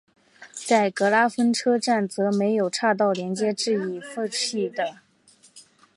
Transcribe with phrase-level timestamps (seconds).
[0.65, 4.97] 在格拉芬车站则设有岔道连接至现已废弃的。